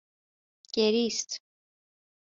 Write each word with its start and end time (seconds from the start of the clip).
گریست 0.73 1.41